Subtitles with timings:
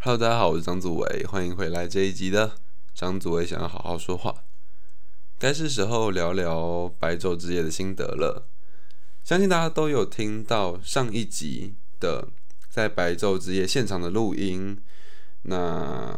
[0.00, 2.52] Hello，大家好，我是张祖伟，欢迎回来这一集的
[2.94, 4.44] 张祖伟想要好好说话。
[5.40, 8.46] 该是时候聊聊白昼之夜的心得了。
[9.24, 12.28] 相信大家都有听到上一集的
[12.70, 14.80] 在白昼之夜现场的录音。
[15.42, 16.16] 那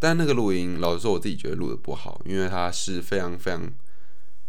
[0.00, 3.62] 但那个录音，老实说，我自己觉得录的不好，因为它是非常非常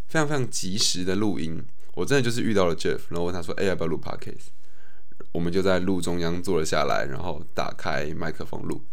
[0.07, 1.63] 非常非常及时的录音。
[1.93, 4.48] 我真的就是遇到了 Jeff，然后问他说：“哎，要不要录 Podcast？”
[5.31, 8.83] 我们就在路中央坐了下来，然后打开麦克风录，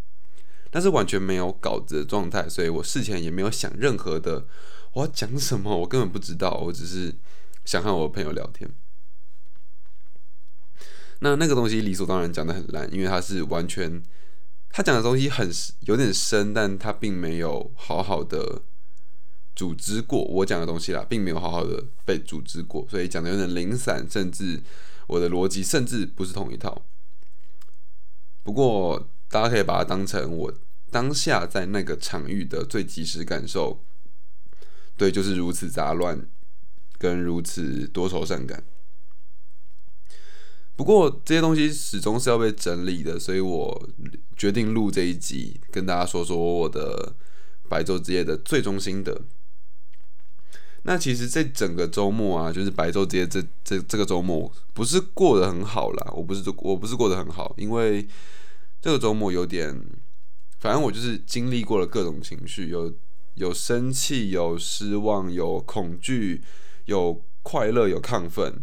[0.71, 4.47] 但是完全没有稿子的状态，所以我事前也没有想任何的
[4.93, 7.15] 我要讲什么，我根本不知道，我只是
[7.65, 8.71] 想和我的朋友聊天。
[11.21, 14.03] 那那个东西理所当然讲的很烂，因为他是完全
[14.71, 18.63] 他讲的东西很有点深，但他并没有好好的
[19.57, 24.63] 组织过我讲的东西啦，并没有好好的被组织过，所以讲的有点零散，甚至。
[25.09, 26.83] 我的逻辑甚至不是同一套，
[28.43, 30.55] 不过大家可以把它当成我
[30.91, 33.83] 当下在那个场域的最及时感受，
[34.97, 36.27] 对，就是如此杂乱，
[36.99, 38.63] 跟如此多愁善感。
[40.77, 43.89] 不过这些东西始终是要被整理的，所以我
[44.37, 47.15] 决定录这一集，跟大家说说我的
[47.69, 49.23] 白昼之夜的最终心得。
[50.89, 56.13] 那其实这整个周末啊，就是白昼节这这这个周末，不是过得很好啦。
[56.17, 58.09] 我不是我不是过得很好，因为
[58.81, 59.79] 这个周末有点，
[60.61, 62.91] 反正我就是经历过了各种情绪，有
[63.35, 66.43] 有生气，有失望，有恐惧，
[66.87, 68.55] 有快乐，有亢奋，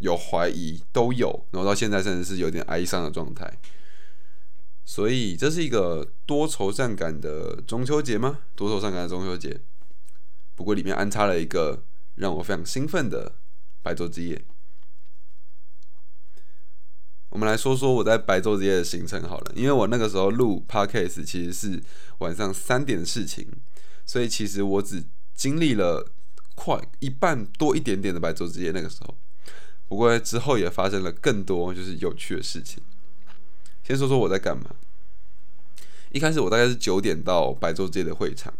[0.00, 1.46] 有怀疑，都有。
[1.50, 3.50] 然后到现在甚至是有点哀伤的状态。
[4.84, 8.40] 所以这是一个多愁善感的中秋节吗？
[8.54, 9.58] 多愁善感的中秋节。
[10.60, 11.84] 不过里面安插了一个
[12.16, 13.32] 让我非常兴奋的
[13.82, 14.44] 白昼之夜。
[17.30, 21.82] 我们来说说我在白昼之夜的行程好了，因为我那个时候录 podcast 其实是
[22.18, 23.48] 晚上三点的事情，
[24.04, 25.02] 所以其实我只
[25.34, 26.12] 经历了
[26.54, 29.16] 快一半多一点点的白昼之夜那个时候。
[29.88, 32.82] 不过之后也发生了更多就是有趣的事情。
[33.82, 34.76] 先说说我在干嘛。
[36.10, 38.52] 一开始我大概是九点到白昼之夜的会场。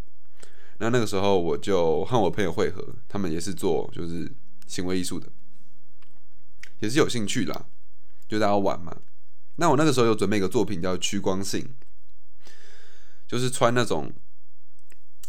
[0.82, 4.32] 那那个时候我就和我朋友会合，他们也是做就是
[4.66, 5.30] 行为艺术的，
[6.78, 7.66] 也是有兴趣啦，
[8.26, 8.96] 就大家玩嘛。
[9.56, 11.74] 那我那个时候有准备一个作品叫趋光性，
[13.28, 14.10] 就是穿那种，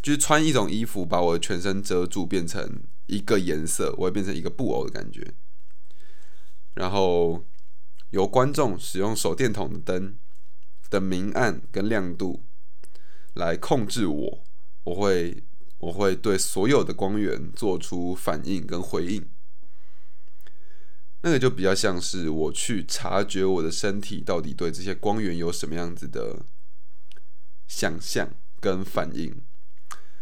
[0.01, 5.33] 就是穿一种衣服把我全身遮住，变成一个颜色，我会变成一个布偶的感觉。
[6.75, 7.43] 然后
[8.11, 10.17] 由观众使用手电筒的灯
[10.89, 12.45] 的明暗跟亮度
[13.33, 14.43] 来控制我。
[14.83, 15.43] 我会
[15.77, 19.23] 我会对所有的光源做出反应跟回应，
[21.21, 26.45] 那个就比较像是我去察觉我的身体到底对这些光源有什么样子的
[27.67, 29.41] 想象跟反应，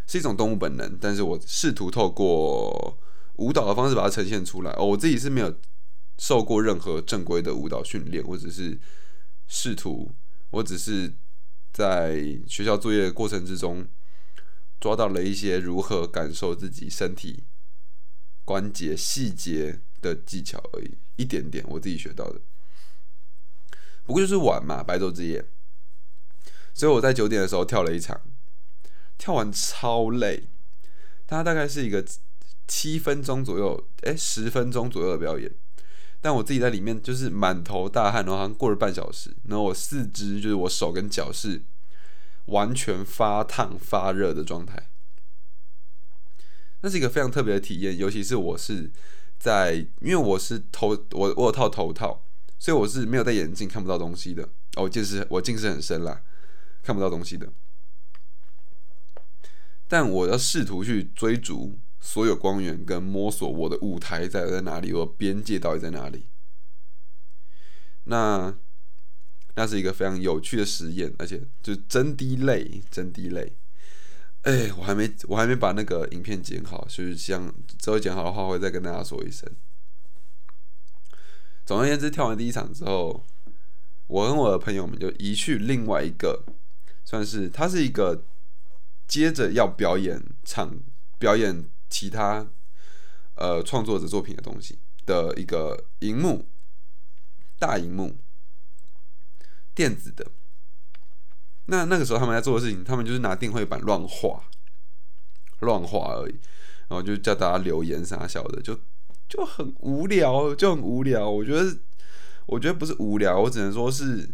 [0.08, 2.98] 是一种动物本能，但是我试图透过
[3.38, 4.72] 舞蹈的方式把它呈现出来。
[4.74, 5.54] 哦，我自己是没有
[6.18, 8.78] 受过任何正规的舞蹈训练，我只是
[9.48, 10.12] 试图，
[10.52, 11.14] 我只是
[11.72, 13.88] 在学校作业过程之中。
[14.80, 17.44] 抓到了一些如何感受自己身体
[18.46, 22.40] 关节细节的技巧而已，一点点我自己学到的。
[24.06, 25.46] 不过就是玩嘛，白昼之夜。
[26.74, 28.22] 所以我在九点的时候跳了一场，
[29.18, 30.48] 跳完超累。
[31.28, 32.04] 它大概是一个
[32.68, 35.52] 七分钟左右，哎，十分钟左右的表演。
[36.22, 41.62] 但我自己在里面就是满头大汗，然后好像过了半小时，然后我四肢就是我手跟脚是。
[42.50, 44.90] 完全发烫发热的状态，
[46.82, 47.98] 那是一个非常特别的体验。
[47.98, 48.92] 尤其是我是
[49.38, 52.26] 在，因为我是头我我有套头套，
[52.58, 54.50] 所以我是没有戴眼镜看不到东西的。
[54.76, 56.24] 哦，近视我近视很深啦，
[56.84, 57.52] 看不到东西的。
[59.88, 66.30] 但我要试图去追逐所有光源，跟摸索我的舞台在在哪里，我边界到底在哪里。
[68.06, 68.56] 那。
[69.60, 73.58] 那是一个非常有趣的实验，而且就真滴泪，真滴泪。
[74.44, 79.52] 哎，我还没，我还没把那个影片剪好，所以想之后剪好的话，会再跟大家说一声。
[81.66, 83.26] 总而言之，跳完第一场之后，
[84.08, 86.46] 我跟我的朋友们就移去另外一个，
[87.04, 88.24] 算是它是一个
[89.10, 90.74] 接着要表演唱
[91.18, 92.48] 表演其他
[93.36, 96.46] 呃创作者作品的东西的一个荧幕，
[97.60, 98.16] 大荧幕。
[99.80, 100.30] 电子的，
[101.68, 104.44] 那那个时候他们在做的事情，他们就是拿电绘板乱画，
[105.62, 106.34] 乱画而已，
[106.90, 108.78] 然后就叫大家留言啥小的，就
[109.30, 111.30] 就很无聊，就很无聊。
[111.30, 111.78] 我觉得，
[112.48, 114.30] 我觉得不是无聊，我只能说是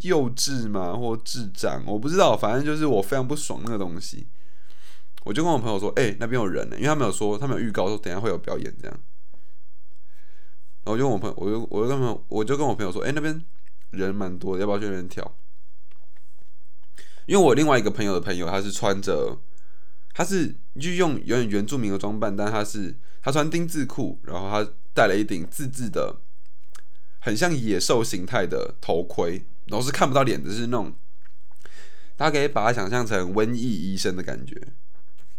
[0.00, 0.94] 幼稚嘛？
[0.94, 1.82] 或智障？
[1.86, 4.26] 我不知道，反正就是我非常不爽那个东西。
[5.24, 9.00] 我就跟我朋友说：“哎、那边有人呢、因为他们有说，他们有预告说等下会有表演这样。”
[10.86, 13.44] 然后我就跟我朋友，我就我就跟朋友，我就跟我朋友说：“哎、那边
[13.90, 15.36] 人蛮多，要不要去那边跳？”
[17.26, 19.36] 因为我另外一个朋友的朋友，他是穿着，
[20.14, 26.20] 他是就用有点原住民的装扮，但他是他穿丁字裤，然后他戴了一顶自制的，
[27.18, 30.94] 很像野兽形态的头盔，然后是看不到脸的，是那种，
[32.14, 34.54] 大家可以把它想象成瘟疫医生的感觉，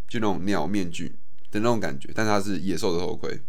[0.09, 1.15] 就那种鸟面具
[1.51, 3.41] 的那种感觉，但它是野兽的头盔。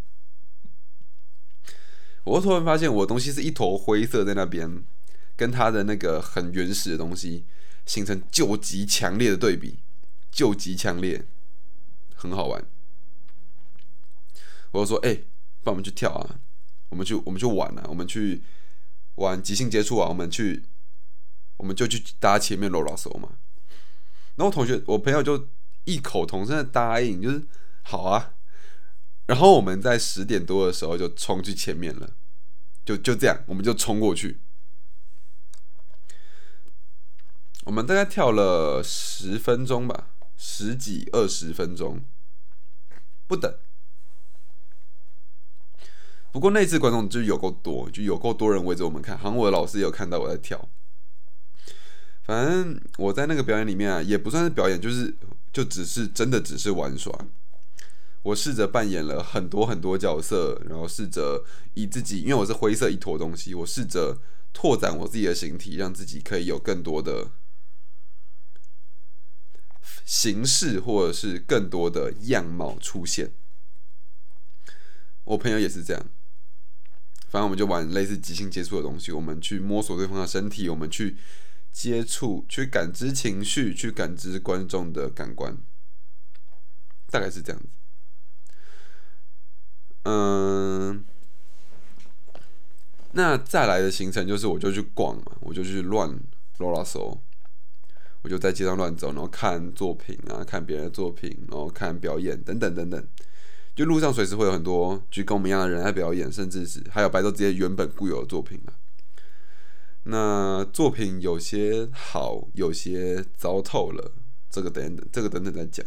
[2.29, 4.83] 我突然发现我的东西是一坨灰色在那边，
[5.35, 7.45] 跟他的那个很原始的东西
[7.87, 9.79] 形成究极强烈的对比，
[10.31, 11.25] 究极强烈，
[12.13, 12.63] 很好玩。
[14.71, 16.39] 我就说：“哎、不然我们去跳啊，
[16.89, 18.43] 我们去我们去玩啊，我们去
[19.15, 20.65] 玩即兴接触啊，我们去，
[21.57, 23.39] 我们就去搭前面罗拉手嘛。”
[24.37, 25.47] 然后同学我朋友就
[25.85, 27.47] 异口同声的答应，就是
[27.81, 28.33] 好啊。
[29.25, 32.11] 然后我们在十点多的时候就冲去前面了，
[32.85, 34.39] 就就这样，我们就冲过去。
[37.65, 42.01] 我们大概跳了十分钟吧，十几二十分钟
[43.27, 43.53] 不等。
[46.31, 50.67] 不过那次观众就有够多，就有够多人围着我们看，好像我的老师也有看到我在跳。
[52.23, 55.15] 反正我在那个表演里面啊，也不算是表演，就是
[55.51, 57.11] 就只是真的只是玩耍。
[58.21, 64.19] 我试着扮演了很多很多角色，然后试着以自己，因为我是灰色一坨东西，我试着
[64.51, 67.31] 拓展我自己的形体，让自己可以有更多的
[70.05, 73.31] 形式，或者是更多的样貌出现。
[75.23, 76.05] 我朋友也是这样，
[77.29, 81.17] 反正我们就玩类似即兴接触的东西，我们去摸索对方的身体，我们去
[81.71, 85.57] 接触，去感知情绪，去感知观众的感官，
[87.09, 87.69] 大概是这样子。
[90.03, 91.03] 嗯，
[93.11, 96.19] 那再来的行程就是，我就去逛嘛，我就去乱
[96.57, 97.21] 罗拉搜，
[98.21, 103.07] 我就在街上乱走，然后看作品啊，看别人的作品，然后看表演等等等等。
[103.75, 108.73] 就路上随时会有很多就跟我们一样的人在表演，甚至是还有白昼之夜原本固有的作品啊。
[110.03, 114.11] 那作品有些好，有些糟透了，
[114.49, 115.85] 这个等等，这个等等再讲。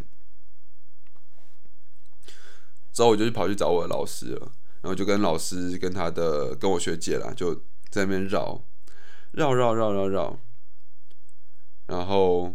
[2.93, 4.53] 之后我就去跑去找我的老师了，
[4.83, 7.55] 然后就跟老师跟他的跟我学姐啦，就
[7.91, 8.63] 在那边绕
[9.33, 10.39] 绕绕绕绕绕，
[11.87, 12.55] 然后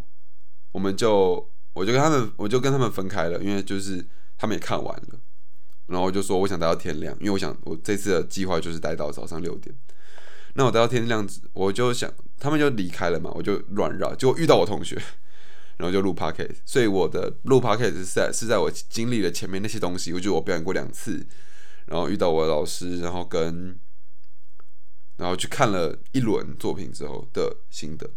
[0.72, 4.06] 我们就我就跟他们我就跟他们分开了，因为就是
[4.36, 5.20] 他们也看完了，
[5.86, 9.74] 然后我就说我想待到天亮，因为我想我这次的计划就是待到早上六点。
[10.54, 15.00] 那我待到天亮，我就想他们就离开了嘛，我就乱绕，结果遇到我同学。
[15.78, 21.26] 然后就录 podcast，所以我的录 podcast 是在是在我经历了前面那些东西，我觉得我表演过两次，
[21.86, 23.78] 然后遇到我的老师，然后跟，
[25.16, 28.10] 然后去看了一轮作品之后的心得。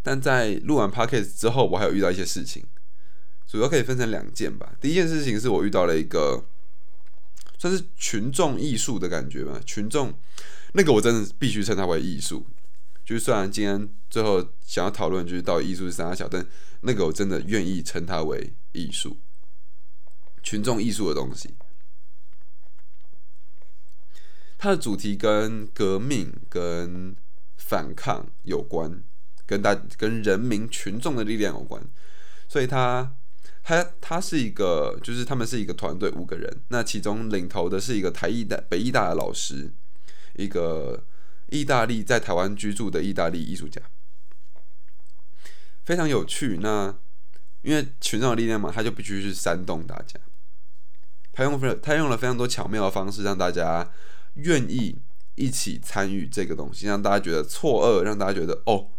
[0.00, 2.64] 但在录完 podcast 之后，我还有遇到一些事情，
[3.46, 4.74] 主要可以分成两件吧。
[4.80, 6.46] 第一件事情是我遇到了一个
[7.58, 10.14] 算是群众艺术的感觉吧，群众
[10.74, 12.46] 那个我真的必须称它为艺术。
[13.08, 16.46] 就是虽然今天最后想要讨论就是到艺术是啥小，但
[16.82, 19.16] 那个我真的愿意称它为艺术，
[20.42, 21.54] 群众艺术的东西。
[24.58, 27.16] 它的主题跟革命、跟
[27.56, 29.02] 反抗有关，
[29.46, 31.82] 跟大跟人民群众的力量有关，
[32.46, 33.16] 所以它
[33.62, 39.72] 它它是一个，就是他们是一个团队，五个人，那其中领头的是一个台艺大、北艺大的老师，
[40.34, 41.02] 一个。
[41.50, 43.80] 意大利在台湾居住的意大利艺术家，
[45.84, 46.58] 非常有趣。
[46.60, 46.94] 那
[47.62, 50.20] 因为群众的力量嘛，他就必须去煽动大家。
[51.32, 53.90] 他用非他用了非常多巧妙的方式，让大家
[54.34, 55.00] 愿意
[55.36, 58.90] 一起参与这个东西，让大家觉得错愕，让大家觉得哦，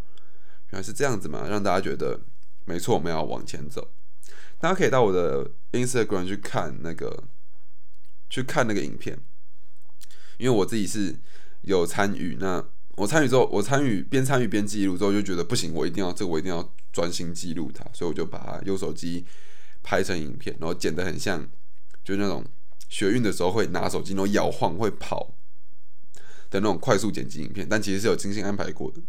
[0.71, 2.19] 原来是这样子嘛，让大家觉得
[2.65, 3.91] 没错，我们要往前走。
[4.57, 7.25] 大家可以到我的 Instagram 去看那个，
[8.29, 9.19] 去看那个影片，
[10.37, 11.19] 因为我自己是。
[11.61, 12.63] 有参与，那
[12.97, 19.25] 我参与之后，我参与边参与边记录之后，就觉得不行，我一定要这个，我一定要专心记录它，所以我就把它用手机
[19.83, 21.47] 拍成影片，然后剪得很像，
[22.03, 22.45] 就那种
[22.87, 25.35] 学运的时候会拿手机然后摇晃会跑
[26.49, 28.99] 的那种快速剪辑影片，但其实是有精心安排过的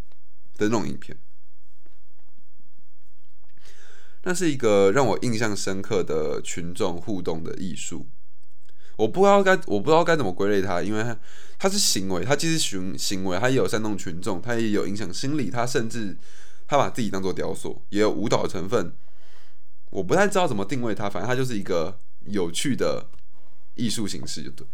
[0.57, 1.17] 的那种影片。
[4.23, 8.07] 那是一个让我印象深刻的群众互动的艺术。
[9.01, 11.17] 我不知道该我不知道该怎么归类它，因为它
[11.57, 16.15] 它是行为，它既是行行为，它也有煽动群众，它也有影响心理，它甚至
[16.67, 18.93] 他把自己当做雕塑，也有舞蹈的成分。
[19.89, 23.07] 我不太知道怎么定位它，反正它就是一个有趣的
[23.73, 24.67] 艺术形式，就对。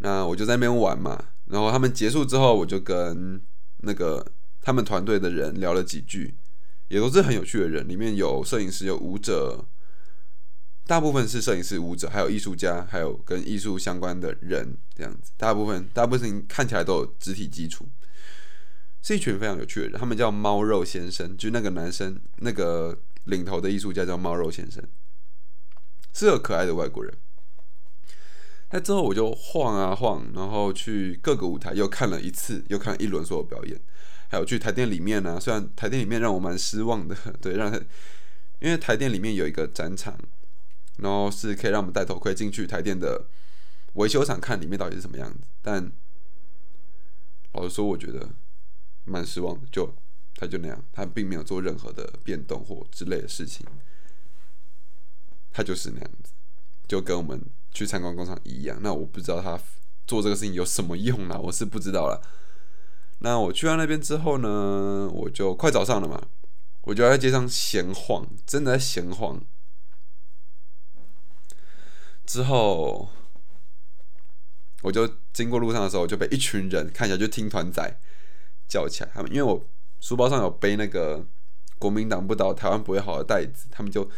[0.00, 3.40] 那我就在那边玩嘛，然后他们结束之后，我就跟
[3.78, 4.24] 那个
[4.60, 6.34] 他们团队的人聊了几句，
[6.88, 9.64] 也都是很有趣的人，里面有摄影师，有舞者，
[10.86, 17.88] 大部分是摄影师、舞者，还有艺术家，还有跟艺术相关的人，这样子，大部分大部分看起来都有肢体基础，
[19.02, 24.80] 是一群非常有趣的人，他们叫猫肉先生，就那个男生，那个领头的艺术家叫猫肉先生，
[26.12, 27.12] 是个可爱的外国人。
[28.70, 33.80] 那之后我就晃啊晃，然后去各个舞台又看了一次，又看一轮所有表演，
[34.28, 35.40] 还有去台电里面呢。
[35.40, 37.76] 虽然台电里面让我蛮失望的，对，让他
[38.60, 40.18] 因为台电里面有一个展场，
[40.96, 43.26] 然后是可以让我们戴头盔进去台电的
[43.94, 45.40] 维修厂看里面到底是什么样子。
[45.62, 45.90] 但
[47.52, 48.28] 老实说，我觉得
[49.04, 49.94] 蛮失望的，就
[50.34, 53.66] 他就那样，他并没有做任何的变动或之类的事情，
[55.52, 56.32] 他就是那样子，
[56.86, 57.40] 就跟我们。
[57.76, 59.60] 去参观工厂一样，那我不知道他
[60.06, 62.22] 做这个事情有什么用啦，我是不知道了。
[63.18, 66.26] 那我去到那边之后呢，我就快早上了嘛，
[66.84, 69.38] 我就在街上闲晃，真的在闲晃。
[72.26, 73.08] 之后，
[74.82, 77.98] 我就经过路上的时候，就被一群人看起来就听团仔
[78.68, 79.64] 叫起来，他们因为我
[80.00, 81.24] 书包上有背那个
[81.78, 84.10] “国民党不倒，台湾不会好”的袋子，他们就。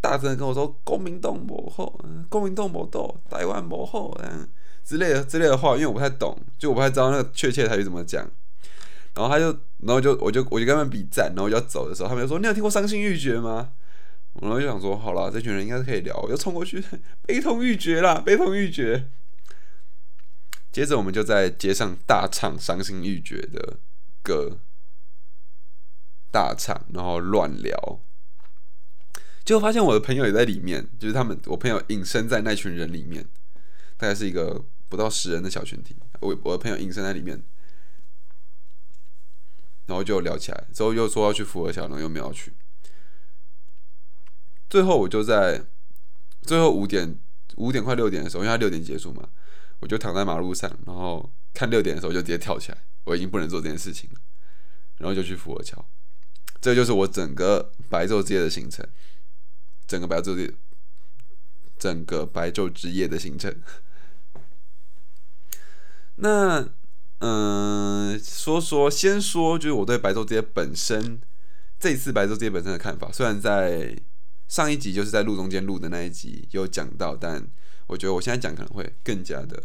[0.00, 4.48] 大声跟我说“公民党幕后，公民党幕后，台湾幕后”嗯
[4.82, 8.28] 之类的之类的话，因为我不太懂，就我不太知道那个确切台语怎么讲。
[9.14, 9.46] 然后他就，
[9.78, 13.70] 然后就我就我就跟他们比赞，然后我要走的时候，他们就说：“你有听过伤心欲绝吗？”
[14.40, 16.82] 然后就想说：“好了，这群人应该是可以聊。”我就冲过去，
[17.26, 19.10] 悲痛欲绝啦，悲痛欲绝。
[20.72, 23.78] 接着我们就在街上大唱伤心欲绝的
[24.22, 24.58] 歌，
[26.30, 28.00] 大唱，然后乱聊。
[29.44, 33.28] 结果发现我的朋友也在里面，就是他们，我朋友隐身在那群人里面，
[33.98, 35.94] 大概是一个不到十人的小群体。
[36.20, 37.42] 我我的朋友隐身在里面，
[39.86, 42.54] 然后就聊起来，之后又说要去福和桥，然后又没有去。
[44.72, 45.62] 最后我就在
[46.40, 47.18] 最后五点
[47.56, 49.28] 五点快六点的时候，因为他六点结束嘛，
[49.80, 54.20] 我就躺在马路上，然后看六点的时候就直接跳起来，我已经不能做这件事情了，
[54.96, 55.84] 然后就去福和桥。
[56.58, 58.88] 这就是我整个白昼之夜的行程。
[59.86, 60.54] 整个白昼之
[61.78, 63.54] 整个白昼之夜的行程，
[66.16, 66.66] 那
[67.18, 71.20] 嗯，说说先说，就是我对白昼之夜本身
[71.78, 73.12] 这次白昼之夜本身的看法。
[73.12, 73.94] 虽然在
[74.52, 77.42] 上一集就是在路中间录的那一集有讲到，但
[77.86, 79.64] 我觉得我现在讲可能会更加的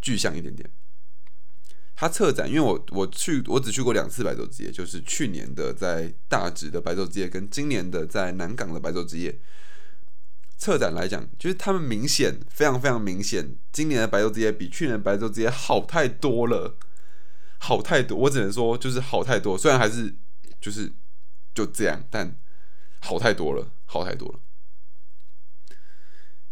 [0.00, 0.68] 具象一点点。
[1.94, 9.38] 它策展，因为我我去我只去过两次白昼之夜，就是去年的在大直的白昼之夜，跟今年的在南港的白昼之夜。
[10.58, 16.76] 策展来讲，就是他们明显非常非常明显，今年的白昼之夜比去年的白昼之夜好太多了，
[17.58, 18.18] 好太多。
[18.18, 20.12] 我只能说就是好太多，虽然还是
[20.60, 20.92] 就是
[21.54, 22.36] 就这样，但
[23.00, 24.40] 好太多了，好太多了。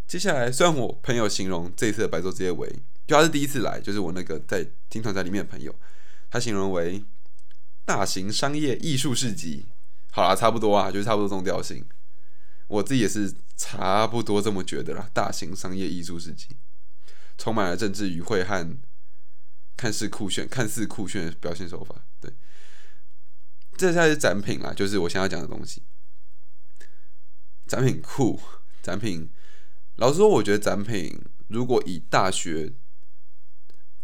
[0.06, 2.82] 接下来，虽然我朋友形容这次的白昼之夜为。
[3.06, 5.74] 就他是第一次来，就是我那个在听团在里面的朋友，
[6.30, 7.04] 他形容为
[7.84, 9.66] 大型商业艺术市集。
[10.10, 11.84] 好啦，差不多啊，就是差不多这种调性。
[12.66, 15.10] 我自己也是差不多这么觉得啦。
[15.12, 16.56] 大型商业艺术市集，
[17.36, 18.78] 充满了政治语汇和
[19.76, 22.06] 看似酷炫、看似酷炫的表现手法。
[22.22, 22.32] 对，
[23.76, 25.82] 这才是展品啦，就是我想要讲的东西。
[27.66, 28.40] 展品库，
[28.82, 29.30] 展品。
[29.96, 32.72] 老实说，我觉得展品如果以大学。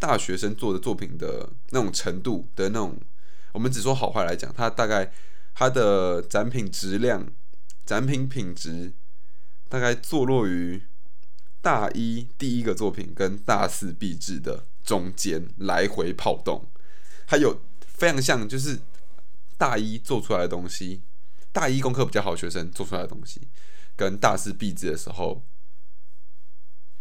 [0.03, 2.99] 大学生做的作品的那种程度的那种，
[3.53, 5.13] 我们只说好坏来讲，它大概
[5.55, 7.31] 它的展品质量、
[7.85, 8.95] 展品品质
[9.69, 10.83] 大概坐落于
[11.61, 16.67] 大一第一个作品跟大四毕制的中间来回跑动，
[17.27, 18.81] 还有非常像就是
[19.59, 21.03] 大一做出来的东西，
[21.53, 23.49] 大一功课比较好学生做出来的东西，
[23.97, 25.45] 跟大四毕制的时候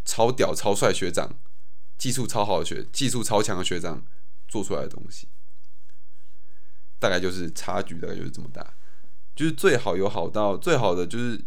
[0.06, 1.40] 超屌超帅学长。
[1.98, 4.06] 技术超好的学，技术超强的学长
[4.48, 5.28] 做出来的东西，
[6.98, 8.74] 大概就是差距，大概就是这么大。
[9.36, 11.44] 就是最好有好到最好的，就是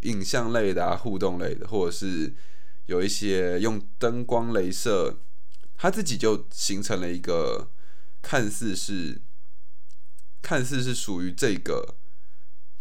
[0.00, 2.34] 影像类的啊，互动类的，或者是
[2.86, 5.20] 有一些用灯光、镭射，
[5.76, 7.70] 他自己就形成了一个
[8.20, 9.22] 看似是
[10.42, 11.94] 看似是属于这个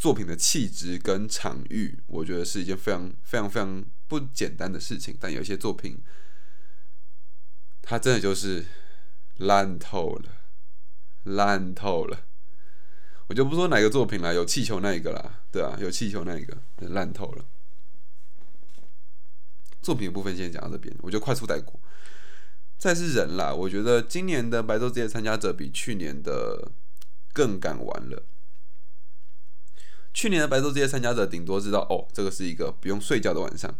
[0.01, 5.15] 作品的气质跟场域，我觉得是一件非常非常非常不简单的事情。
[5.20, 6.00] 但有些作品，
[7.84, 8.65] 它真的就是
[9.38, 10.29] 烂透了，
[11.25, 12.25] 烂透了。
[13.27, 17.46] 我就不说哪个作品了，有气球那一个啦，对啊，有气球那一个烂透了。
[19.84, 21.79] 作品部分先讲到这边，我就快速带过。
[22.79, 26.72] 再是人啦，我觉得今年的白昼之夜参加者比去年的
[27.31, 28.24] 更敢玩了。
[30.13, 33.74] 去年的白昼之夜参加者顶多知道哦，这个是一个不用睡觉的晚上。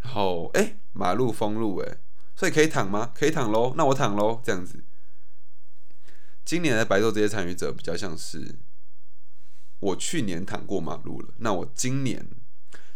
[0.00, 1.98] 然后哎，马路封路哎，
[2.36, 3.12] 所以可以躺吗？
[3.14, 4.84] 可以躺喽，那我躺喽，这样子。
[6.44, 8.58] 今年的白昼这些参与者比较像是，
[9.80, 12.26] 我去年躺过马路了，那我今年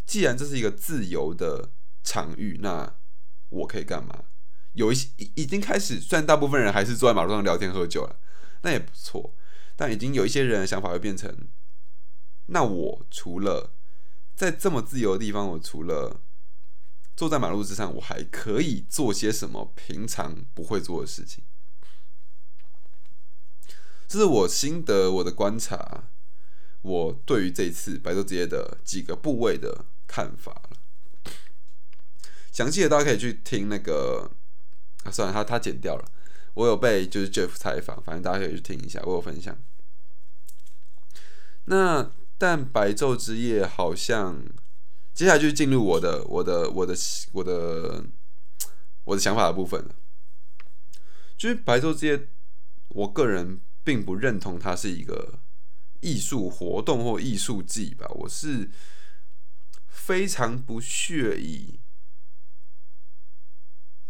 [0.05, 1.71] 既然这是一个自由的
[2.03, 2.95] 场域，那
[3.49, 4.25] 我可以干嘛？
[4.75, 8.21] 有一些已已经开始，虽然大部分人还是坐在马路上聊天喝酒了，
[8.63, 9.35] 那也不错，
[9.77, 11.35] 但已经有一些人的想法会变成，
[12.51, 13.73] 那我除了
[14.35, 16.21] 在这么自由的地方，我除了
[17.17, 21.45] 坐在马路之上，我还可以做些什么平常不会做的事情？
[24.07, 26.05] 这是我心得，我的观察，
[26.81, 31.33] 我对于这次白昼之夜的几个部位的看法了。
[32.51, 34.31] 详细的大家可以去听那个，
[35.05, 36.11] 啊，算了，他他剪掉了。
[36.55, 39.57] 我有被就是 Jeff 采访，反正大家可以去听一下，我有分享。
[41.67, 44.43] 那但白昼之夜好像
[45.13, 46.95] 接下来就是进入我的我的我的
[47.33, 48.05] 我的
[49.05, 49.95] 我的想法的部分了。
[51.37, 52.29] 就是白昼之夜，
[52.89, 53.61] 我个人。
[53.85, 55.39] 并不认同它是一个
[56.01, 58.71] 艺术活动或艺术季吧，我是
[59.87, 61.81] 非常不屑以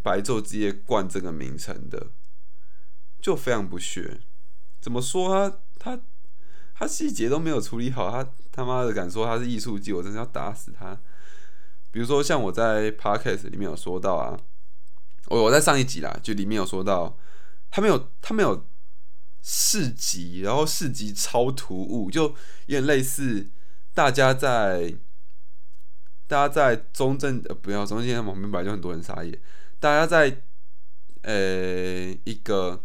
[0.03, 2.09] 白昼之夜冠这个名称的，
[3.23, 4.21] 就非常不屑。
[4.81, 6.03] 怎么说他他
[6.79, 10.99] 他细节都没有处理好，他他妈的敢说他是艺术季，我真的要打死他。
[11.91, 14.39] 比如说像我在 podcast 里面有说到啊，
[15.27, 17.19] 我我在上一集啦，就里面有说到，
[17.71, 18.67] 他没有他没有。
[19.41, 22.35] 市集，然后市集超突兀，就有
[22.67, 23.49] 点类似
[23.95, 24.93] 大家在
[26.27, 29.41] 大家在中正呃不要中正纪念旁边本来就很多人撒野，
[29.79, 30.43] 大家在
[31.23, 32.85] 呃一个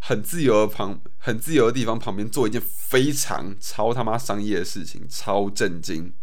[0.00, 6.14] 很自由的旁很自由的地方旁边做一件非常超他妈商业的事情，超震惊，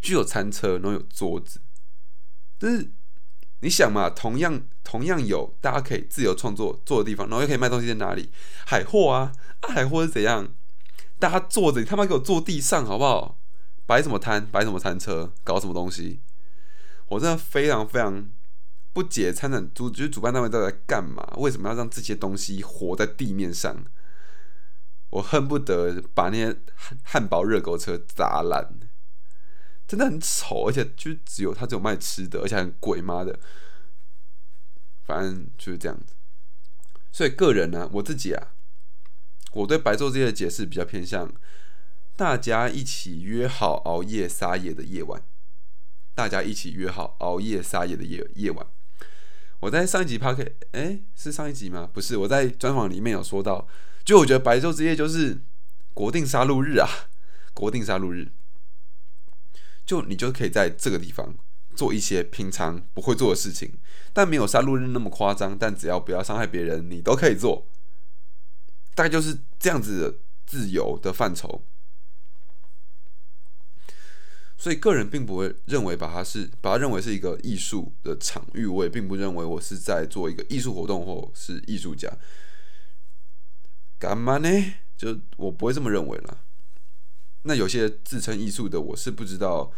[0.00, 1.60] 就有餐车，然后有桌子，
[2.58, 2.90] 但是。
[3.62, 8.32] 你想嘛，同样同样有大家可以自由创作做的地方，然后又可以卖东西在哪里？
[8.64, 10.54] 海货啊，啊海货是怎样？
[11.18, 13.38] 大家坐着，你他妈给我坐地上好不好？
[13.84, 14.46] 摆什么摊？
[14.46, 15.34] 摆什么餐车？
[15.44, 16.20] 搞什么东西？
[17.08, 18.26] 我真的非常非常
[18.92, 21.34] 不解，参展主就是主办单位都在干嘛？
[21.36, 23.84] 为什么要让这些东西活在地面上？
[25.10, 28.80] 我恨不得把那些汉汉堡热狗车砸烂。
[29.86, 33.40] 真的很丑，而且就只有他只有卖吃的，而且很贵，妈的！
[35.04, 36.14] 反正就是这样子。
[37.10, 38.54] 所以个人呢，我自己啊，
[39.52, 41.32] 我对白昼这些解释比较偏向
[42.14, 45.20] 大家一起约好熬夜撒野的夜晚，
[46.14, 48.64] 大家一起约好熬夜撒野的夜夜晚。
[49.60, 51.88] 我在上一集 p o c 哎，是上一集吗？
[51.92, 53.68] 不是，我在专访里面有说到，
[54.04, 55.38] 就我觉得白昼之夜就是
[55.92, 56.88] 国定杀戮日啊，
[57.52, 58.32] 国定杀戮日。
[59.84, 61.34] 就你就可以在这个地方
[61.74, 63.74] 做一些平常不会做的事情，
[64.12, 67.66] 但没有杀戮日那么夸张，但只要不要伤害别人，你都可以做。
[68.94, 71.64] 大概就是这样子的自由的范畴。
[74.60, 82.12] 所以个人并不会认为把它是把它认为是一个艺术的场域，我也并不认为我是在做一个艺术活动或是艺术家。
[83.98, 84.48] 干嘛呢？
[84.98, 86.36] 就我不会这么认为了。
[87.44, 89.72] 那有些自称艺术的，我是不知道。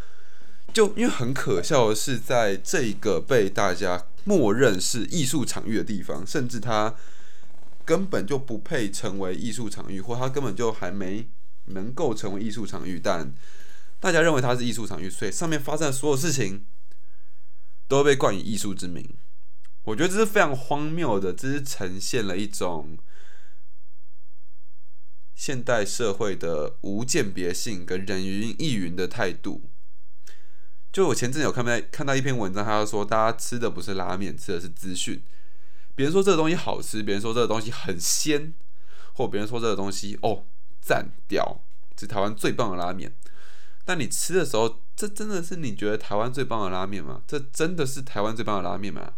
[0.74, 6.96] 就因为很可笑的是，在这个被大家默认是艺术场域的地方，甚至它
[7.84, 11.28] 根本就不配成为艺术场域，或它根本就还没
[11.66, 13.32] 能够成为艺术场域，但
[14.02, 16.66] 大家认为它是艺术场域，所以上面发生的所有事情
[17.86, 19.08] 都被冠以艺术之名。
[19.84, 22.98] 我觉得这是非常荒谬的，这是呈现了一种。
[25.36, 29.70] 现代社会的无鉴别性跟人云亦云的态度，
[30.92, 35.22] 就我前阵有看到看到一篇文章，他说大家吃的不是拉面，吃的是资讯。
[35.94, 38.52] 别人说这个东西好吃，别人说这个东西很鲜，
[39.14, 40.44] 或别人说这个东西哦
[40.80, 41.64] 赞屌，
[41.96, 43.14] 是台湾最棒的拉面。
[43.84, 47.22] 但你吃的时候，这真的是你觉得台湾最棒的拉面吗？
[47.26, 49.14] 这真的是台湾最棒的拉面吗？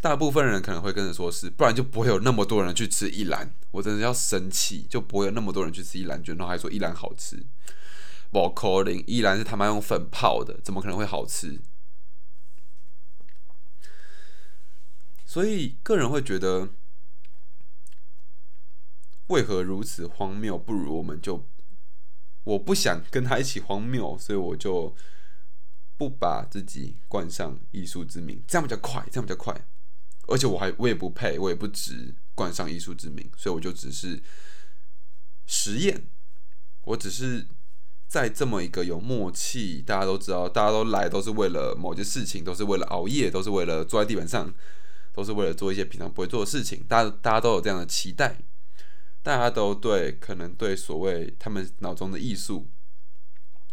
[0.00, 3.54] 大部分人可能会跟着说是，不然就不会有那么多人去吃一兰。
[3.72, 7.44] 我真的要生气，就不会有那么多人去吃一兰卷，然后还说一兰好吃。
[8.30, 11.60] 不可能，一兰是他妈用粉泡的，怎么可能会好吃？
[15.26, 16.70] 所以个人会觉得，
[19.26, 20.56] 为何如此荒谬？
[20.56, 21.44] 不如我们就，
[22.44, 24.94] 我不想跟他一起荒谬，所以我就
[25.96, 29.66] 不把自己冠上艺术之名，这样比较快，这样比较快。
[30.26, 34.22] 而且我还我也不配，我也不值冠上艺术之名，所以我就只是
[35.46, 36.06] 实验，
[36.82, 37.46] 我只是
[38.06, 44.54] 在这么一个有默契，大家都知道，大家都来都是为了某件事情，都是为了熬夜，都是为了坐在地板上，
[45.12, 48.38] 都是为了做一些平常不会做的事情，大家大家都有这样的期待，
[49.22, 52.68] 大家都对可能对所谓他们脑中的艺术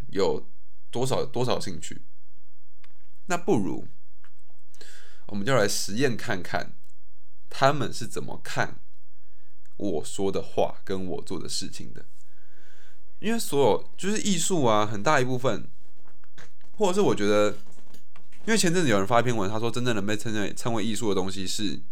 [0.08, 0.48] 有
[0.90, 2.02] 多少多少兴趣，
[3.26, 3.88] 那不如。
[5.26, 6.74] 我们就来实验看看，
[7.50, 8.80] 他们是怎么看
[9.76, 12.06] 我说的话跟我做的事情的。
[13.18, 15.68] 因为所有就是艺术啊，很大一部分，
[16.76, 17.50] 或者是我觉得，
[18.46, 21.82] 因为前阵子有人发一篇文，他说真正能被称为称为艺术的东西是，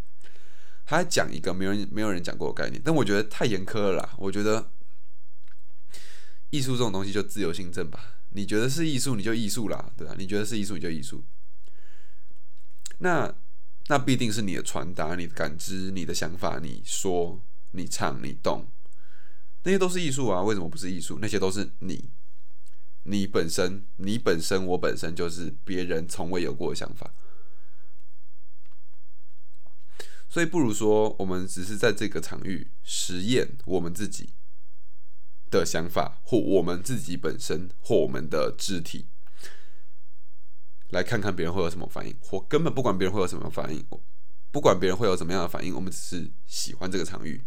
[0.86, 4.14] 他讲一个没有人没有人讲过的概念，但我觉得太严苛了啦。
[4.18, 4.70] 我觉得
[6.50, 10.14] 艺术这种东西就自由行政吧，你觉得是艺术你就艺术啦，对吧？
[10.16, 11.24] 你觉得是艺术你就艺术。
[12.98, 13.34] 那
[13.88, 17.40] 那必定是你的传达、你的感知、你的想法、你说、
[17.72, 18.66] 你唱、你动，
[19.64, 20.42] 那些都是艺术啊！
[20.42, 21.18] 为什么不是艺术？
[21.20, 22.10] 那些都是你，
[23.02, 27.12] 你本身、你本身、我本身就是别人从未有过的想法。
[30.28, 34.30] 所以不如说，我们只是在这个场域实验我们自己
[35.50, 39.06] 的想法，或我们自己本身，或我们的肢体。
[40.90, 43.84] 来看看别人会有什么反应，或根本不管别人会有什么反应，
[44.52, 47.44] 不管别人会有怎么样的反应，我们只是喜欢这个场域，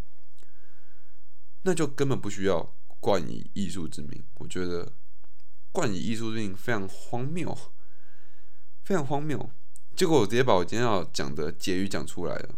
[1.61, 4.23] 那就根本不需要冠以艺术之名。
[4.35, 4.91] 我觉得
[5.71, 7.57] 冠以艺术之名非常荒谬，
[8.83, 9.49] 非常荒谬。
[9.95, 12.55] 结果我直接把我今天要讲的结语讲出来了，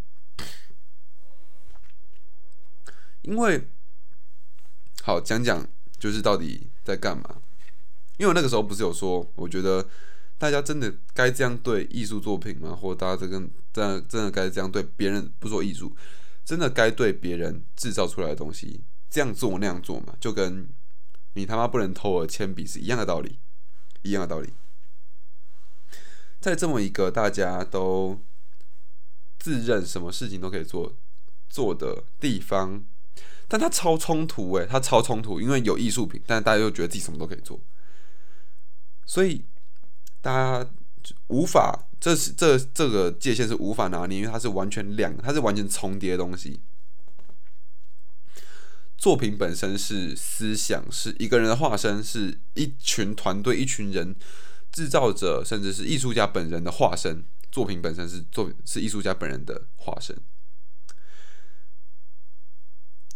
[3.21, 3.67] 因为
[5.03, 5.67] 好讲讲
[5.97, 7.41] 就是到底在干嘛？
[8.17, 9.87] 因为那个时候不是有说，我觉得。
[10.41, 12.75] 大家真的该这样对艺术作品吗？
[12.75, 13.39] 或者大家这个
[13.71, 15.31] 真真的该这样对别人？
[15.37, 15.95] 不说艺术，
[16.43, 20.15] 真的该对别人制造出来的东西这样做那样做吗？
[20.19, 20.67] 就跟
[21.33, 23.37] 你他妈不能偷我铅笔是一样的道理，
[24.01, 24.51] 一样的道理。
[26.39, 28.19] 在这么一个大家都
[29.41, 30.95] 自认什么事情都可以做
[31.49, 32.85] 做的地方，
[33.49, 37.59] 但它超冲突诶，它超冲突，因为有艺术品，但大家又觉得自己什么都可以做，
[39.05, 39.43] 所以。
[40.23, 40.69] 大家
[41.29, 46.59] 无法，这是这这个界限是无法拿捏，因为它是完全两，它是完全重叠的东西。
[48.99, 54.15] 作品本身是思想，是一个人的化身，是一群团队、一群人
[54.71, 57.23] 制造者，甚至是艺术家本人的化身。
[57.51, 60.17] 作品本身是作是艺术家本人的化身，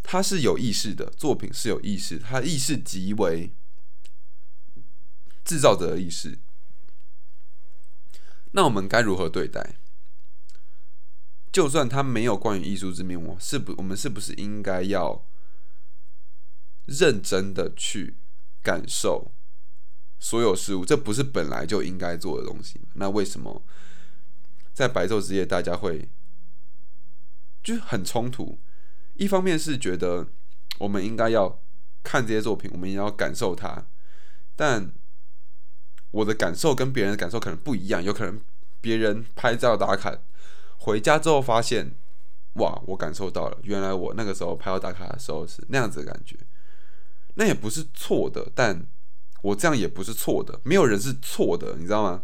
[0.02, 3.52] 他是有意识的，作品是有意识，他意识即为
[5.44, 6.38] 制造者的意识。
[8.52, 9.76] 那我们该如何对待？
[11.50, 15.26] 就算他没有关于艺术之名，我是不，我们是不是应该要
[16.84, 18.18] 认真的去
[18.62, 19.32] 感受
[20.18, 20.84] 所有事物？
[20.84, 22.82] 这不是本来就应该做的东西？
[22.94, 23.62] 那为什么
[24.76, 26.10] 在白昼之夜大家会
[27.64, 28.58] 就很冲突？
[29.14, 30.28] 一方面是觉得
[30.80, 31.58] 我们应该要
[32.02, 33.86] 看这些作品，我们也要感受它，
[34.54, 34.92] 但。
[36.12, 38.40] 我的感受跟别人的感受可能不一样，有可能
[38.80, 40.16] 别人拍照打卡
[40.78, 41.94] 回家之后发现，
[42.54, 46.38] 哇，我感受到了，原来我那个时候拍照打卡的时候是那样子的感觉，
[47.34, 48.86] 那也不是错的，但
[49.42, 52.22] 我这样也不是错的，没有人是错的，你知道吗？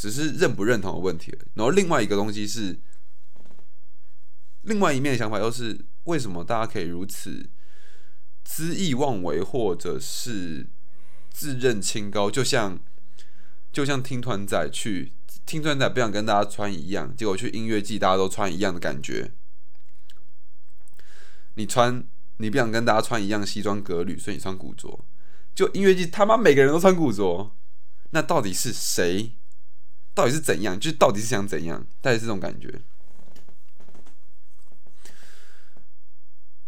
[0.00, 1.36] 只是认不认同的问题。
[1.52, 2.80] 然后另外一个东西是，
[4.62, 7.50] 另外一面的想法又是，为什么大家可以如此
[8.46, 10.68] 恣意妄为，或者是？
[11.32, 12.78] 自认清高，就像
[13.72, 15.12] 就像听团仔去
[15.46, 19.30] 听团仔，不想跟大家穿一样，结果去音乐季大家都穿一样的感觉。
[21.54, 22.04] 你穿
[22.38, 25.04] 你不想跟大家穿一样西装革履，所以你穿古着。
[25.54, 27.56] 就音乐季他妈每个人都穿古着，
[28.10, 29.32] 那到底是谁？
[30.14, 30.78] 到底是怎样？
[30.78, 31.86] 就到底是想怎样？
[32.00, 32.80] 带着这种感觉。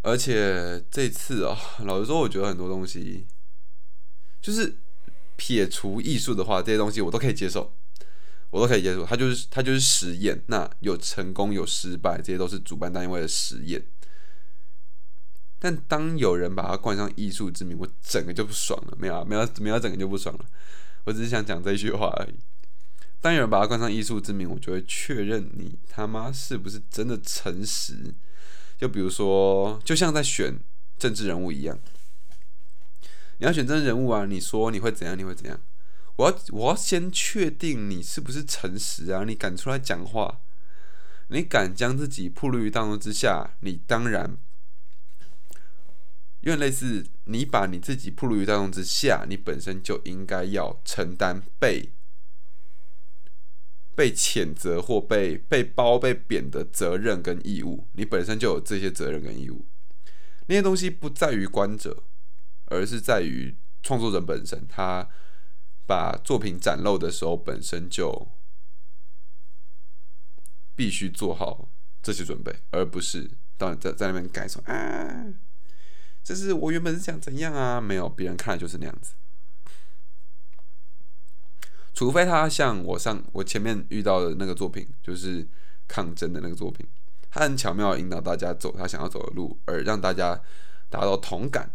[0.02, 3.26] 而且这次啊，老实说，我觉得很多东西。
[4.40, 4.76] 就是
[5.36, 7.72] 撇除艺术的话，这些东西我都可以接受。
[8.50, 9.06] 我都可以接受。
[9.06, 13.86] 它就是它就是实验，那有成功有失败，这些都是主办单位的实验。
[15.58, 18.96] 但当有人把它冠上艺术之名，我整个就不爽了。
[18.98, 20.44] 没有啊，没有，没有，整个就不爽了。
[21.04, 22.34] 我只是想讲这句话而已。
[23.22, 28.12] 当有人把它冠上艺术之名，我就会确认你他妈是不是真的诚实。
[28.76, 30.58] 就比如说，就像在选
[30.98, 31.78] 政治人物一样，
[33.38, 35.60] 你要选政治人物啊，你说你会怎样，你会怎样？
[36.16, 40.40] 我要我要先确定你是不是诚实啊，你敢出来讲话，
[41.28, 44.36] 你敢将自己暴露于大众之下，你当然。
[46.40, 51.92] 因为类似，你把你自己暴露于大众之下，你本身就应该要承担被
[53.94, 57.88] 被谴责或被被包被贬的责任跟义务。
[57.92, 59.66] 你本身就有这些责任跟义务。
[60.46, 62.02] 那些东西不在于观者，
[62.66, 64.66] 而是在于创作者本身。
[64.68, 65.08] 他
[65.86, 68.28] 把作品展露的时候，本身就
[70.74, 71.68] 必须做好
[72.02, 75.26] 这些准备，而不是到在在那边改说啊。
[76.24, 77.80] 就是我原本是想怎样啊？
[77.80, 79.14] 没有，别人看来就是那样子。
[81.94, 85.46] 除非他像我上我前面遇到的那个作品，就是
[85.86, 86.86] 抗争的那个作品，
[87.30, 90.40] 他很巧妙引导大家走他想要走的路，而让大家
[90.88, 91.70] 达到同感。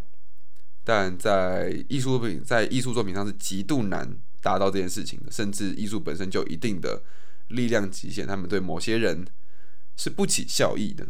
[0.82, 7.02] 但在艺术作品在艺术作品上是极度难达到这件事情的，甚至艺术本身就一定的
[7.48, 9.26] 力量极限，他们对某些人
[9.96, 11.06] 是不起效益的。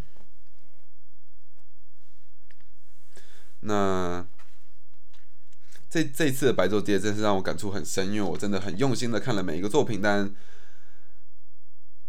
[3.60, 4.26] 那
[5.90, 10.34] 这这次的白昼节真是让我感触很深，因为我真的很用心的看了每一个作品，但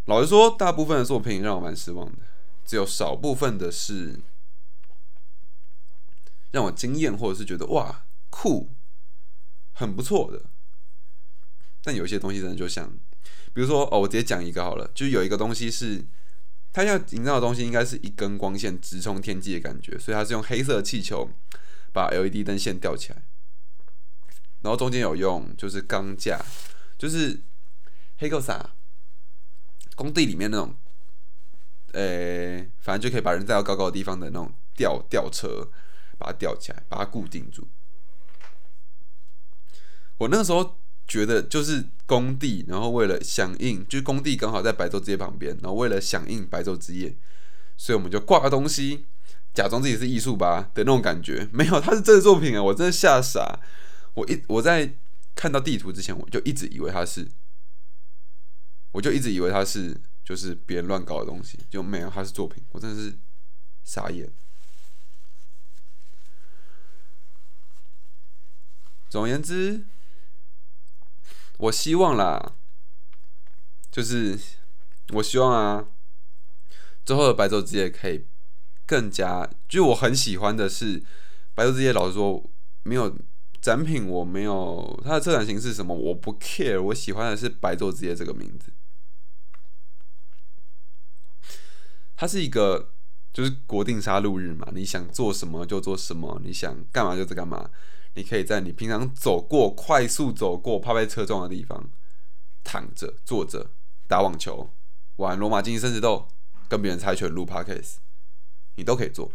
[0.05, 2.19] 老实说，大部分的作品让我蛮失望的，
[2.65, 4.19] 只有少部分的是
[6.51, 8.71] 让我惊艳，或者是觉得哇酷，
[9.73, 10.43] 很不错的。
[11.83, 12.91] 但有些东西真的就像，
[13.53, 16.05] 比如说哦，我直接讲一个好了，就有一个东西是。
[16.71, 21.27] 它要营造的东西应该是一根光线直冲天际的感觉，所以它是用黑色气球
[21.91, 23.23] 把 LED 灯线吊起来，
[24.61, 26.39] 然后中间有用就是钢架，
[26.97, 27.39] 就是
[28.17, 28.71] 黑狗啥
[29.95, 30.75] 工地里面那种，
[31.93, 35.69] 呃，反正就可以把人带到高高的地方的那种吊吊车，
[36.17, 37.67] 把它吊起来，把它固定住。
[40.17, 40.77] 我那个时候。
[41.09, 47.15] 觉得就是工地，然后为了响应，就是工地刚好在白昼之夜旁边，然后为了响应白昼之夜，
[47.75, 49.07] 所以我们就挂个东西，
[49.51, 51.49] 假装自己是艺术吧的那种感觉。
[51.51, 52.61] 没有，它是真的作品啊！
[52.61, 53.59] 我真的吓傻。
[54.19, 54.93] 我一我在
[55.33, 57.29] 看到地图之前，我就一直以为它是，
[58.91, 62.63] 我就一直以为它是就是别人乱搞的东西，就没有，它是作品。
[62.71, 63.17] 我真的是
[63.83, 64.31] 傻眼。
[69.09, 69.85] 总而言之。
[71.59, 72.55] 我希望啦，
[73.91, 74.39] 就是
[75.09, 75.89] 我希望啊，
[77.03, 78.25] 之后的白昼之夜可以
[78.85, 81.03] 更加，就我很喜欢的是
[81.53, 81.91] 白昼之夜。
[81.91, 82.49] 老实说，
[82.83, 83.13] 没有
[83.61, 86.81] 展品，我没有它的策展形式什么，我不 care。
[86.81, 88.71] 我喜欢的是白昼之夜这个名字，
[92.15, 92.93] 它是一个
[93.33, 97.69] 就是国定杀戮日嘛，你想做什么就做什么，你想干嘛就干嘛。
[98.15, 101.91] 你可以在你平常走过、快速走过、怕被车撞的地方，
[102.63, 103.69] 躺着、坐着、
[104.07, 104.73] 打网球、
[105.17, 106.27] 玩罗马竞技生死斗、
[106.67, 107.97] 跟别人猜拳、录 podcast，
[108.75, 109.31] 你都可以做。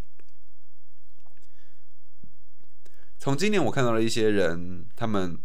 [3.25, 5.39] 从今年我看到了一些人，他们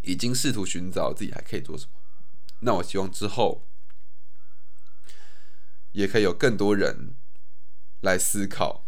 [0.00, 1.90] 已经试图寻找自己还可以做什么。
[2.60, 3.68] 那我希望之后
[5.92, 7.16] 也可以有更多人
[8.00, 8.86] 来思考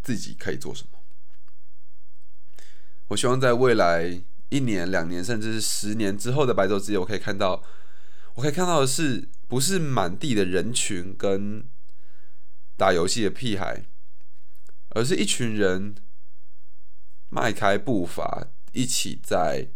[0.00, 1.00] 自己可以做什么。
[3.08, 7.64] 我希望在未来一年、两年，甚至是十年之后的白昼之夜，我可以看到，
[8.34, 11.64] 我可以看到的是，不是满地的人群跟
[12.76, 13.86] 打游戏的屁孩，
[14.90, 15.96] 而是一群人
[17.30, 19.70] 迈开步伐，一起在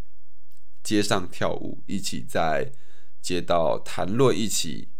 [0.82, 2.72] 街上跳舞，一起在
[3.22, 4.90] 街道谈论，一起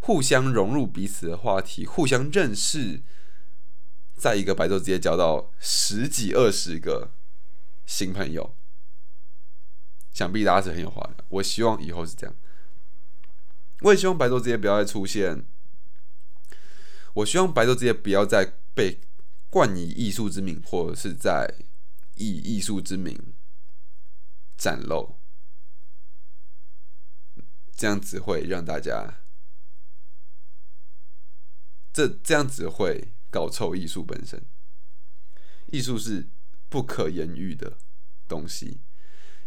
[0.00, 3.02] 互相融入彼此的话题，互相认识，
[4.14, 7.12] 在一个白昼之夜交到十几、二十个。
[7.86, 8.54] 新朋友，
[10.12, 11.24] 想必大家是很有话的。
[11.30, 12.36] 我希望以后是这样。
[13.80, 15.46] 我也希望白昼之夜不要再出现。
[17.14, 19.00] 我希望白昼之夜不要再被
[19.48, 21.50] 冠以艺术之名，或者是在
[22.18, 23.34] 以艺术之名
[24.56, 25.18] 展露。
[27.72, 29.20] 这样子会让大家，
[31.92, 34.44] 这这样子会搞臭艺术本身。
[35.68, 36.28] 艺术是。
[36.70, 37.78] 不可言喻的
[38.28, 38.82] 东西，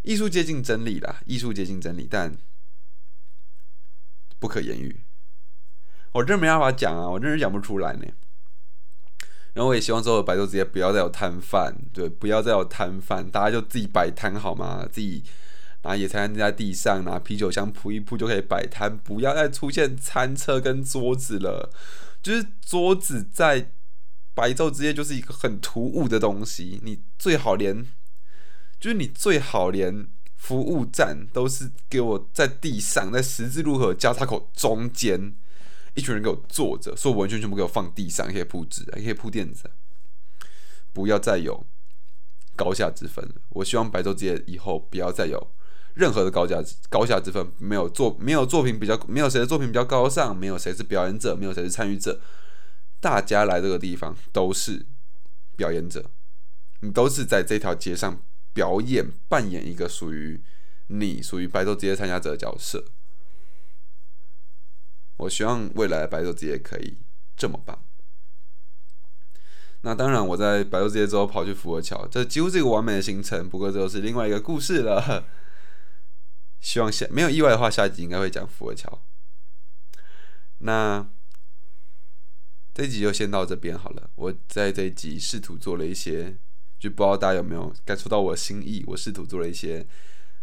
[0.02, 2.36] 艺术接近真理啦，艺术接近真理，但
[4.40, 5.04] 不可言喻。
[6.14, 8.08] 我真没办法讲啊，我真是讲不出来呢。
[9.54, 14.88] 然后我也希望之后白昼之夜不要再有摊贩，对，不要再有摊贩，大家就自己摆摊好吗？
[14.90, 15.24] 自己
[15.84, 21.70] 拿野餐在地上，拿啤酒箱铺一铺就可以摆摊，不要再出现餐车跟桌子了。
[22.22, 23.72] 就是桌子在
[24.34, 27.86] 白昼之夜就是一个很突兀的东西，你最好连，
[28.80, 35.36] 就是你最好连服务站都是给我在地上，在十字路口交叉口中间。
[35.94, 39.70] 一群人给我坐着，所有文具全部给我放地上，可以铺纸，也可以铺垫子，
[40.94, 41.66] 不要再有
[42.56, 43.36] 高下之分了。
[43.50, 45.52] 我希望白昼之夜以后不要再有
[45.94, 52.22] 任何的高价高下之分，没有作没有作品比较，没有谁的作品比较高尚，没有谁是表演者，没有谁是参与者，
[53.02, 54.86] 大家来这个地方都是
[55.58, 56.10] 表演者，
[56.80, 58.22] 你都是在这条街上
[58.54, 60.42] 表演，扮演一个属于
[60.88, 62.86] 你属于白昼之夜参加者的角色。
[65.22, 66.98] 我希望未来白昼之夜可以
[67.38, 67.84] 这么棒。
[69.82, 73.48] 那当然，我在白昼之夜之后跑去福和桥，这几乎是一个完美的行程。
[73.48, 75.26] 不过，这是另外一个故事了。
[76.60, 79.04] 希望下没有意外的话，下一集应该会讲福和桥。
[80.60, 81.08] 那
[82.74, 84.10] 这一集就先到这边好了。
[84.16, 86.38] 我在这一集试图做了一些，
[86.80, 88.84] 就不知道大家有没有感受到我的心意。
[88.88, 89.86] 我试图做了一些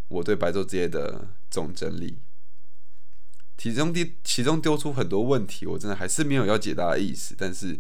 [0.09, 2.19] 我对白昼之夜的总整理。
[3.59, 7.35] 其中丢其中丢出很多问题，我真的还是没有要解答的意思。
[7.37, 7.79] 但是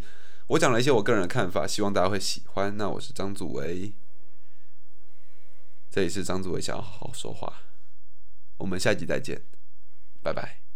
[0.48, 2.76] 我讲了一些我个人的看法，希望大家会喜欢。
[2.76, 3.94] 那我是张祖维，
[5.88, 7.62] 这里是张祖维，想要好好说话。
[8.58, 9.40] 我们下集再见，
[10.20, 10.67] 拜拜。